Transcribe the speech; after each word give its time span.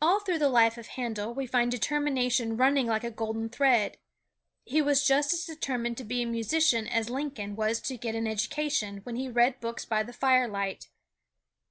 All 0.00 0.18
through 0.20 0.38
the 0.38 0.48
life 0.48 0.78
of 0.78 0.86
Handel 0.86 1.34
we 1.34 1.46
find 1.46 1.70
determination 1.70 2.56
running 2.56 2.86
like 2.86 3.04
a 3.04 3.10
golden 3.10 3.50
thread. 3.50 3.98
He 4.64 4.80
was 4.80 5.06
just 5.06 5.34
as 5.34 5.44
determined 5.44 5.98
to 5.98 6.04
be 6.04 6.22
a 6.22 6.26
musician 6.26 6.86
as 6.88 7.10
Lincoln 7.10 7.54
was 7.54 7.78
to 7.82 7.98
get 7.98 8.14
an 8.14 8.26
education 8.26 9.02
when 9.04 9.16
he 9.16 9.28
read 9.28 9.60
books 9.60 9.84
by 9.84 10.02
the 10.04 10.14
firelight. 10.14 10.88